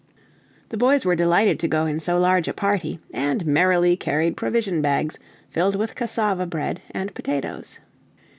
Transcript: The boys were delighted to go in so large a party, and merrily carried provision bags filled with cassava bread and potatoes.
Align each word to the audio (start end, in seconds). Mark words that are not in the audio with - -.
The 0.69 0.77
boys 0.77 1.05
were 1.05 1.15
delighted 1.15 1.59
to 1.59 1.67
go 1.67 1.85
in 1.85 1.99
so 1.99 2.17
large 2.17 2.47
a 2.47 2.53
party, 2.55 2.99
and 3.13 3.45
merrily 3.45 3.95
carried 3.95 4.35
provision 4.35 4.81
bags 4.81 5.19
filled 5.47 5.75
with 5.75 5.93
cassava 5.93 6.47
bread 6.47 6.81
and 6.89 7.13
potatoes. 7.13 7.77